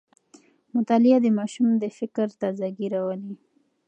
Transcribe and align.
مطالعه 0.75 1.17
د 1.21 1.27
ماشوم 1.37 1.69
د 1.81 1.85
فکر 1.97 2.27
تازه 2.41 2.67
ګي 2.77 2.87
راولي. 2.93 3.33